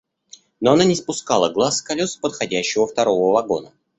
Но 0.59 0.71
она 0.71 0.83
не 0.83 0.95
спускала 0.95 1.51
глаз 1.51 1.77
с 1.77 1.81
колес 1.83 2.15
подходящего 2.17 2.87
второго 2.87 3.33
вагона. 3.33 3.71